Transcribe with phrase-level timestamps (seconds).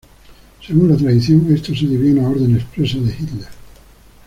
[0.65, 3.49] Según la tradición esto se debió a una orden expresa de Hitler.